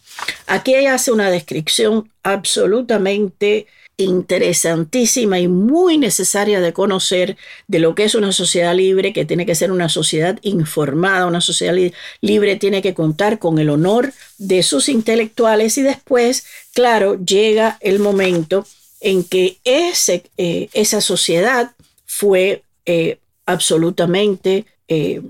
Aquí 0.47 0.75
ella 0.75 0.95
hace 0.95 1.11
una 1.13 1.31
descripción 1.31 2.11
absolutamente 2.23 3.67
interesantísima 3.97 5.39
y 5.39 5.49
muy 5.49 5.99
necesaria 5.99 6.61
de 6.61 6.73
conocer 6.73 7.37
de 7.69 7.79
lo 7.79 7.95
que 7.95 8.05
es 8.05 8.15
una 8.15 8.33
sociedad 8.33 8.75
libre, 8.75 9.13
que 9.13 9.25
tiene 9.25 9.47
que 9.47 9.55
ser 9.55 9.71
una 9.71 9.89
sociedad 9.89 10.39
informada, 10.43 11.27
una 11.27 11.41
sociedad 11.41 11.75
libre 12.21 12.57
tiene 12.57 12.83
que 12.83 12.95
contar 12.95 13.39
con 13.39 13.59
el 13.59 13.71
honor 13.71 14.13
de 14.39 14.63
sus 14.63 14.89
intelectuales 14.89 15.79
y 15.79 15.83
después, 15.83 16.45
claro, 16.75 17.19
llega 17.25 17.79
el 17.81 17.99
momento 17.99 18.67
en 19.01 19.25
que 19.25 19.59
ese, 19.65 20.25
eh, 20.37 20.69
esa 20.73 21.01
sociedad 21.01 21.73
fue 22.07 22.63
eh, 22.87 23.19
absolutamente 23.47 24.65
eh, 24.89 25.23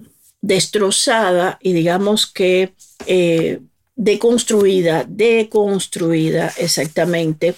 destrozada 0.42 1.58
y 1.62 1.72
digamos 1.72 2.26
que 2.26 2.74
deconstruida, 3.96 5.06
deconstruida 5.08 6.52
exactamente 6.58 7.54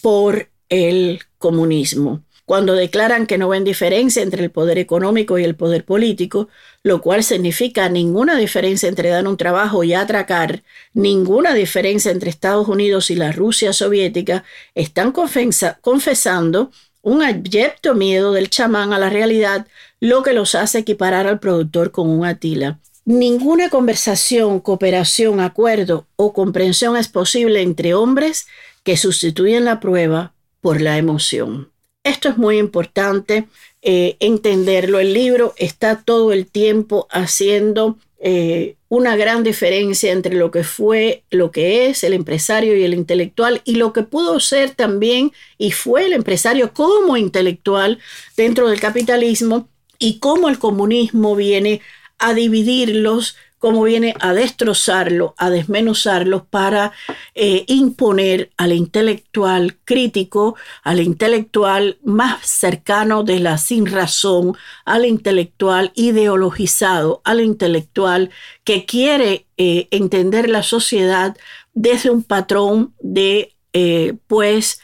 por 0.00 0.48
el 0.68 1.20
comunismo. 1.38 2.22
Cuando 2.44 2.72
declaran 2.72 3.26
que 3.26 3.36
no 3.36 3.50
ven 3.50 3.64
diferencia 3.64 4.22
entre 4.22 4.42
el 4.42 4.50
poder 4.50 4.78
económico 4.78 5.38
y 5.38 5.44
el 5.44 5.54
poder 5.54 5.84
político, 5.84 6.48
lo 6.82 7.02
cual 7.02 7.22
significa 7.22 7.90
ninguna 7.90 8.38
diferencia 8.38 8.88
entre 8.88 9.10
dar 9.10 9.28
un 9.28 9.36
trabajo 9.36 9.84
y 9.84 9.92
atracar, 9.92 10.62
ninguna 10.94 11.52
diferencia 11.52 12.10
entre 12.10 12.30
Estados 12.30 12.66
Unidos 12.66 13.10
y 13.10 13.16
la 13.16 13.32
Rusia 13.32 13.74
soviética, 13.74 14.44
están 14.74 15.12
confesando 15.12 16.70
un 17.02 17.22
abyecto 17.22 17.94
miedo 17.94 18.32
del 18.32 18.48
chamán 18.48 18.94
a 18.94 18.98
la 18.98 19.10
realidad, 19.10 19.66
lo 20.00 20.22
que 20.22 20.32
los 20.32 20.54
hace 20.54 20.78
equiparar 20.78 21.26
al 21.26 21.40
productor 21.40 21.90
con 21.90 22.08
un 22.08 22.24
Atila. 22.24 22.78
Ninguna 23.04 23.70
conversación, 23.70 24.60
cooperación, 24.60 25.40
acuerdo 25.40 26.06
o 26.16 26.32
comprensión 26.32 26.96
es 26.96 27.08
posible 27.08 27.62
entre 27.62 27.94
hombres 27.94 28.46
que 28.84 28.96
sustituyen 28.96 29.64
la 29.64 29.80
prueba 29.80 30.34
por 30.60 30.80
la 30.80 30.98
emoción. 30.98 31.70
Esto 32.04 32.28
es 32.28 32.36
muy 32.36 32.58
importante 32.58 33.48
eh, 33.82 34.16
entenderlo. 34.20 34.98
El 34.98 35.14
libro 35.14 35.54
está 35.56 36.02
todo 36.02 36.32
el 36.32 36.46
tiempo 36.46 37.06
haciendo 37.10 37.98
eh, 38.20 38.76
una 38.88 39.16
gran 39.16 39.44
diferencia 39.44 40.12
entre 40.12 40.34
lo 40.34 40.50
que 40.50 40.64
fue, 40.64 41.22
lo 41.30 41.50
que 41.50 41.88
es 41.88 42.02
el 42.04 42.12
empresario 42.12 42.76
y 42.76 42.82
el 42.82 42.94
intelectual 42.94 43.62
y 43.64 43.76
lo 43.76 43.92
que 43.92 44.02
pudo 44.02 44.40
ser 44.40 44.70
también 44.70 45.32
y 45.56 45.70
fue 45.70 46.06
el 46.06 46.12
empresario 46.12 46.72
como 46.72 47.16
intelectual 47.16 47.98
dentro 48.36 48.68
del 48.68 48.80
capitalismo 48.80 49.68
y 49.98 50.18
cómo 50.18 50.48
el 50.48 50.58
comunismo 50.58 51.34
viene 51.34 51.80
a 52.18 52.34
dividirlos, 52.34 53.36
como 53.58 53.82
viene 53.82 54.14
a 54.20 54.34
destrozarlo, 54.34 55.34
a 55.36 55.50
desmenuzarlos 55.50 56.42
para 56.48 56.92
eh, 57.34 57.64
imponer 57.66 58.52
al 58.56 58.72
intelectual 58.72 59.76
crítico, 59.84 60.56
al 60.84 61.00
intelectual 61.00 61.98
más 62.04 62.46
cercano 62.46 63.24
de 63.24 63.40
la 63.40 63.58
sin 63.58 63.86
razón, 63.86 64.56
al 64.84 65.04
intelectual 65.06 65.90
ideologizado, 65.96 67.20
al 67.24 67.40
intelectual 67.40 68.30
que 68.62 68.84
quiere 68.84 69.46
eh, 69.56 69.88
entender 69.90 70.48
la 70.48 70.62
sociedad 70.62 71.36
desde 71.74 72.10
un 72.10 72.22
patrón 72.22 72.94
de, 73.00 73.56
eh, 73.72 74.14
pues, 74.26 74.80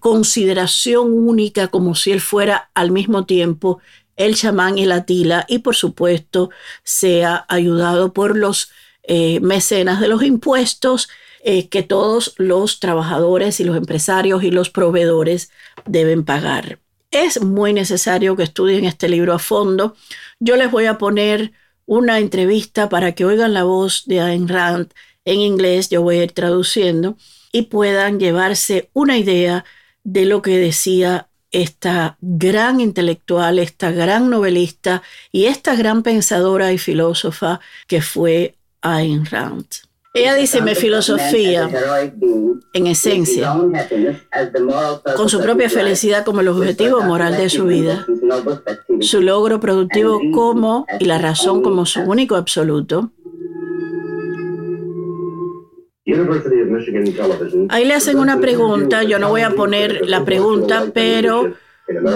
consideración 0.00 1.12
única, 1.12 1.68
como 1.68 1.94
si 1.94 2.10
él 2.10 2.20
fuera 2.20 2.68
al 2.74 2.90
mismo 2.90 3.26
tiempo 3.26 3.78
el 4.16 4.34
chamán 4.34 4.78
y 4.78 4.86
la 4.86 5.04
tila 5.04 5.44
y 5.48 5.60
por 5.60 5.76
supuesto 5.76 6.50
sea 6.82 7.44
ayudado 7.48 8.12
por 8.12 8.36
los 8.36 8.70
eh, 9.02 9.40
mecenas 9.40 10.00
de 10.00 10.08
los 10.08 10.22
impuestos 10.22 11.08
eh, 11.44 11.68
que 11.68 11.82
todos 11.82 12.34
los 12.38 12.80
trabajadores 12.80 13.60
y 13.60 13.64
los 13.64 13.76
empresarios 13.76 14.42
y 14.42 14.50
los 14.50 14.70
proveedores 14.70 15.50
deben 15.84 16.24
pagar. 16.24 16.80
Es 17.12 17.40
muy 17.40 17.72
necesario 17.72 18.34
que 18.34 18.42
estudien 18.42 18.84
este 18.84 19.08
libro 19.08 19.32
a 19.32 19.38
fondo. 19.38 19.94
Yo 20.40 20.56
les 20.56 20.70
voy 20.70 20.86
a 20.86 20.98
poner 20.98 21.52
una 21.84 22.18
entrevista 22.18 22.88
para 22.88 23.12
que 23.12 23.24
oigan 23.24 23.54
la 23.54 23.62
voz 23.62 24.04
de 24.06 24.20
Ayn 24.20 24.48
Rand 24.48 24.92
en 25.24 25.40
inglés, 25.40 25.88
yo 25.88 26.02
voy 26.02 26.18
a 26.18 26.24
ir 26.24 26.32
traduciendo, 26.32 27.16
y 27.52 27.62
puedan 27.62 28.18
llevarse 28.18 28.90
una 28.92 29.16
idea 29.16 29.64
de 30.02 30.24
lo 30.24 30.42
que 30.42 30.58
decía 30.58 31.28
esta 31.50 32.16
gran 32.20 32.80
intelectual, 32.80 33.58
esta 33.58 33.90
gran 33.90 34.30
novelista 34.30 35.02
y 35.32 35.46
esta 35.46 35.74
gran 35.74 36.02
pensadora 36.02 36.72
y 36.72 36.78
filósofa 36.78 37.60
que 37.86 38.02
fue 38.02 38.56
Ayn 38.82 39.26
Rand. 39.26 39.66
Ella 40.16 40.34
dice, 40.34 40.62
mi 40.62 40.74
filosofía, 40.74 41.68
en 42.72 42.86
esencia, 42.86 43.54
con 45.14 45.28
su 45.28 45.42
propia 45.42 45.68
felicidad 45.68 46.24
como 46.24 46.40
el 46.40 46.48
objetivo 46.48 47.02
moral 47.02 47.36
de 47.36 47.50
su 47.50 47.66
vida, 47.66 48.06
su 49.00 49.20
logro 49.20 49.60
productivo 49.60 50.18
como 50.32 50.86
y 50.98 51.04
la 51.04 51.18
razón 51.18 51.62
como 51.62 51.84
su 51.84 52.00
único 52.00 52.36
absoluto, 52.36 53.10
Ahí 57.68 57.84
le 57.84 57.94
hacen 57.94 58.18
una 58.18 58.40
pregunta, 58.40 59.02
yo 59.02 59.18
no 59.18 59.28
voy 59.28 59.40
a 59.40 59.50
poner 59.50 60.08
la 60.08 60.24
pregunta, 60.24 60.86
pero 60.94 61.54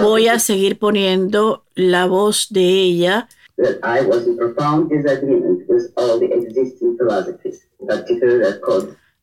voy 0.01 0.27
a 0.27 0.39
seguir 0.39 0.79
poniendo 0.79 1.65
la 1.75 2.05
voz 2.05 2.47
de 2.49 2.61
ella. 2.61 3.27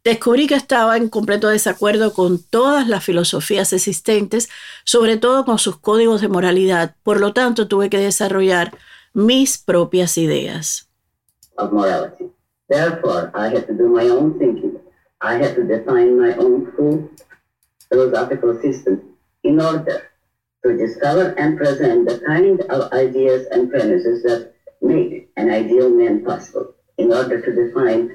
Descubrí 0.04 0.46
que 0.46 0.54
estaba 0.54 0.96
en 0.96 1.08
completo 1.08 1.48
desacuerdo 1.48 2.12
con 2.12 2.38
todas 2.42 2.88
las 2.88 3.04
filosofías 3.04 3.72
existentes, 3.72 4.48
sobre 4.84 5.16
todo 5.16 5.44
con 5.44 5.58
sus 5.58 5.78
códigos 5.78 6.20
de 6.20 6.28
moralidad. 6.28 6.94
Por 7.02 7.20
lo 7.20 7.32
tanto, 7.32 7.68
tuve 7.68 7.90
que 7.90 7.98
desarrollar 7.98 8.76
mis 9.12 9.58
propias 9.58 10.16
ideas. 10.18 10.88
Therefore, 12.68 13.30
I 13.34 13.48
had 13.48 13.66
to 13.66 13.74
do 13.74 13.88
my 13.88 14.08
own 14.08 14.38
thinking. 14.38 14.78
I 15.20 15.34
had 15.34 15.54
to 15.56 15.64
define 15.64 16.20
my 16.20 16.34
own 16.34 16.70
full 16.72 17.10
philosophical 17.88 18.60
system 18.60 19.16
in 19.42 19.60
order 19.60 20.10
to 20.64 20.76
discover 20.76 21.34
and 21.38 21.56
present 21.56 22.08
the 22.08 22.18
kind 22.26 22.60
of 22.60 22.92
ideas 22.92 23.46
and 23.50 23.70
premises 23.70 24.22
that 24.24 24.52
make 24.82 25.30
an 25.36 25.50
ideal 25.50 25.90
man 25.90 26.24
possible, 26.24 26.74
in 26.98 27.12
order 27.12 27.40
to 27.40 27.50
define 27.52 28.10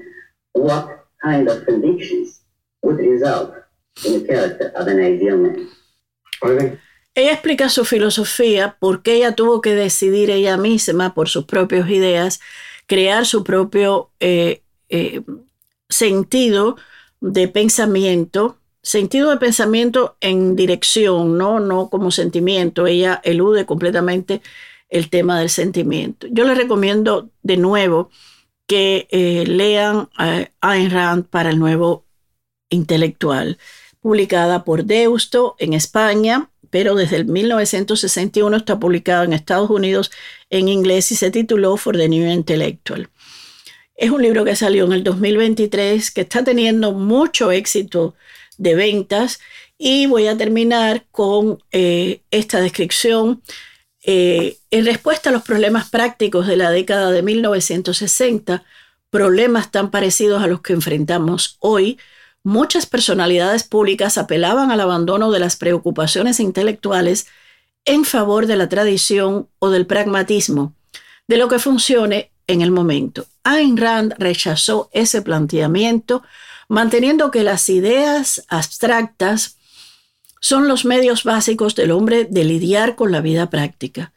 what 0.54 1.06
kind 1.22 1.50
of 1.50 1.66
convictions 1.66 2.42
would 2.84 2.98
result 2.98 3.56
in 4.06 4.20
the 4.20 4.28
character 4.28 4.72
of 4.76 4.88
an 4.88 5.00
ideal 5.00 5.38
man. 5.38 5.70
Okay. 6.42 6.78
Ella 7.16 7.34
explica 7.34 7.70
su 7.70 7.86
filosofía, 7.86 8.76
porque 8.80 9.14
ella 9.14 9.36
tuvo 9.36 9.62
que 9.62 9.76
decidir 9.76 10.32
ella 10.32 10.58
misma 10.58 11.14
por 11.14 11.30
sus 11.30 11.46
propias 11.46 11.88
ideas, 11.90 12.40
crear 12.88 13.26
su 13.26 13.44
propio 13.44 14.12
eh, 14.20 14.62
eh, 14.90 15.22
sentido 15.90 16.78
de 17.22 17.48
pensamiento, 17.48 18.58
sentido 18.82 19.30
de 19.30 19.38
pensamiento 19.38 20.18
en 20.22 20.56
dirección, 20.56 21.38
¿no? 21.38 21.60
no 21.60 21.90
como 21.90 22.12
sentimiento. 22.12 22.88
Ella 22.88 23.22
elude 23.24 23.66
completamente 23.66 24.42
el 24.90 25.10
tema 25.10 25.40
del 25.40 25.50
sentimiento. 25.50 26.28
Yo 26.30 26.44
les 26.44 26.58
recomiendo 26.58 27.30
de 27.42 27.58
nuevo 27.58 28.10
que 28.68 29.08
eh, 29.12 29.46
lean 29.48 30.10
Ayn 30.62 30.92
Rand 30.92 31.26
para 31.26 31.50
el 31.50 31.60
nuevo 31.60 32.06
intelectual, 32.70 33.58
publicada 34.02 34.64
por 34.64 34.86
Deusto 34.86 35.56
en 35.60 35.74
España, 35.74 36.50
pero 36.74 36.96
desde 36.96 37.18
el 37.18 37.26
1961 37.26 38.58
está 38.58 38.80
publicado 38.80 39.24
en 39.24 39.34
Estados 39.34 39.70
Unidos 39.70 40.10
en 40.50 40.68
inglés 40.68 41.12
y 41.12 41.16
se 41.16 41.30
tituló 41.30 41.78
For 41.78 41.96
the 41.96 42.10
New 42.10 42.28
Intellectual. 42.28 43.10
Es 43.96 44.10
un 44.10 44.24
libro 44.24 44.44
que 44.44 44.56
salió 44.56 44.86
en 44.86 44.94
el 44.94 45.04
2023, 45.04 46.10
que 46.10 46.22
está 46.22 46.44
teniendo 46.44 46.92
mucho 46.92 47.52
éxito 47.52 48.16
de 48.58 48.74
ventas 48.74 49.40
y 49.78 50.08
voy 50.08 50.26
a 50.26 50.36
terminar 50.36 51.06
con 51.12 51.60
eh, 51.72 52.22
esta 52.32 52.60
descripción 52.60 53.44
eh, 54.04 54.58
en 54.72 54.86
respuesta 54.86 55.30
a 55.30 55.34
los 55.34 55.44
problemas 55.44 55.92
prácticos 55.92 56.48
de 56.48 56.58
la 56.58 56.72
década 56.72 57.12
de 57.12 57.22
1960, 57.22 58.64
problemas 59.12 59.70
tan 59.70 59.92
parecidos 59.92 60.42
a 60.42 60.48
los 60.48 60.62
que 60.62 60.74
enfrentamos 60.74 61.56
hoy, 61.60 62.00
muchas 62.44 62.86
personalidades 62.86 63.64
públicas 63.64 64.18
apelaban 64.18 64.72
al 64.72 64.82
abandono 64.82 65.32
de 65.32 65.40
las 65.40 65.56
preocupaciones 65.56 66.40
intelectuales 66.40 67.28
en 67.86 68.06
favor 68.06 68.46
de 68.46 68.58
la 68.58 68.70
tradición 68.70 69.50
o 69.60 69.70
del 69.70 69.86
pragmatismo, 69.86 70.74
de 71.28 71.38
lo 71.38 71.48
que 71.48 71.60
funcione 71.60 72.32
en 72.48 72.62
el 72.62 72.72
momento. 72.72 73.26
Ayn 73.44 73.78
Rand 73.78 74.14
rechazó 74.18 74.90
ese 74.94 75.22
planteamiento, 75.22 76.24
manteniendo 76.68 77.32
que 77.32 77.44
las 77.44 77.70
ideas 77.70 78.46
abstractas 78.48 79.58
son 80.40 80.68
los 80.68 80.86
medios 80.86 81.24
básicos 81.24 81.76
del 81.76 81.92
hombre 81.92 82.26
de 82.26 82.44
lidiar 82.44 82.96
con 82.96 83.12
la 83.12 83.22
vida 83.22 83.50
práctica. 83.50 84.12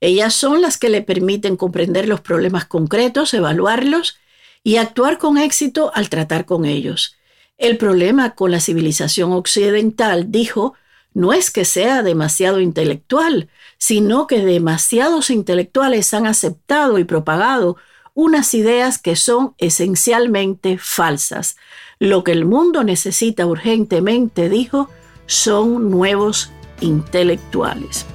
Ellas 0.00 0.34
son 0.34 0.62
las 0.62 0.78
que 0.78 0.88
le 0.88 1.02
permiten 1.02 1.56
comprender 1.56 2.08
los 2.08 2.20
problemas 2.20 2.66
concretos, 2.66 3.32
evaluarlos 3.34 4.18
y 4.62 4.76
actuar 4.76 5.18
con 5.18 5.38
éxito 5.38 5.92
al 5.94 6.08
tratar 6.08 6.44
con 6.44 6.64
ellos. 6.64 7.16
El 7.60 7.76
problema 7.76 8.34
con 8.34 8.50
la 8.50 8.58
civilización 8.58 9.32
occidental, 9.32 10.32
dijo, 10.32 10.72
no 11.12 11.34
es 11.34 11.50
que 11.50 11.66
sea 11.66 12.02
demasiado 12.02 12.58
intelectual, 12.58 13.50
sino 13.76 14.26
que 14.26 14.42
demasiados 14.42 15.28
intelectuales 15.28 16.14
han 16.14 16.26
aceptado 16.26 16.98
y 16.98 17.04
propagado 17.04 17.76
unas 18.14 18.54
ideas 18.54 18.96
que 18.96 19.14
son 19.14 19.54
esencialmente 19.58 20.78
falsas. 20.80 21.58
Lo 21.98 22.24
que 22.24 22.32
el 22.32 22.46
mundo 22.46 22.82
necesita 22.82 23.44
urgentemente, 23.44 24.48
dijo, 24.48 24.88
son 25.26 25.90
nuevos 25.90 26.50
intelectuales. 26.80 28.06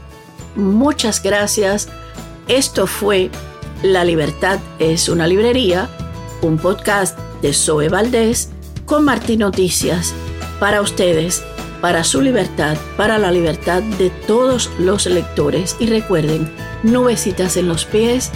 Muchas 0.55 1.21
gracias. 1.21 1.87
Esto 2.47 2.87
fue 2.87 3.29
La 3.83 4.05
Libertad 4.05 4.59
es 4.79 5.07
una 5.07 5.27
librería, 5.27 5.87
un 6.41 6.57
podcast 6.57 7.15
de 7.43 7.53
Zoe 7.53 7.89
Valdés 7.89 8.49
con 8.85 9.05
Martín 9.05 9.39
Noticias 9.39 10.13
para 10.59 10.81
ustedes, 10.81 11.43
para 11.81 12.03
su 12.03 12.21
libertad, 12.21 12.77
para 12.97 13.17
la 13.17 13.31
libertad 13.31 13.83
de 13.83 14.09
todos 14.09 14.69
los 14.79 15.05
lectores. 15.05 15.75
Y 15.79 15.87
recuerden, 15.87 16.49
nubecitas 16.83 17.57
en 17.57 17.67
los 17.67 17.85
pies, 17.85 18.31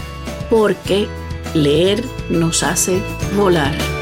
porque 0.50 1.08
leer 1.54 2.04
nos 2.30 2.64
hace 2.64 3.02
volar. 3.36 3.99